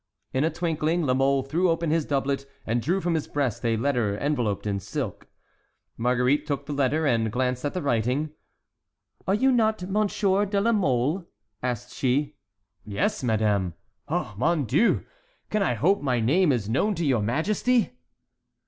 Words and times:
In 0.33 0.43
a 0.43 0.49
twinkling 0.49 1.03
La 1.03 1.13
Mole 1.13 1.43
threw 1.43 1.69
open 1.69 1.91
his 1.91 2.05
doublet, 2.05 2.47
and 2.65 2.81
drew 2.81 3.01
from 3.01 3.13
his 3.13 3.27
breast 3.27 3.63
a 3.63 3.77
letter 3.77 4.17
enveloped 4.17 4.65
in 4.65 4.79
silk. 4.79 5.27
Marguerite 5.95 6.47
took 6.47 6.65
the 6.65 6.73
letter, 6.73 7.05
and 7.05 7.31
glanced 7.31 7.63
at 7.65 7.75
the 7.75 7.83
writing. 7.83 8.31
"Are 9.27 9.35
you 9.35 9.51
not 9.51 9.87
Monsieur 9.87 10.47
de 10.47 10.59
la 10.59 10.71
Mole?" 10.71 11.27
asked 11.61 11.93
she. 11.93 12.33
"Yes, 12.83 13.23
madame. 13.23 13.75
Oh, 14.07 14.33
mon 14.39 14.63
Dieu! 14.65 15.05
Can 15.51 15.61
I 15.61 15.75
hope 15.75 16.01
my 16.01 16.19
name 16.19 16.51
is 16.51 16.67
known 16.67 16.95
to 16.95 17.05
your 17.05 17.21
majesty?" 17.21 17.91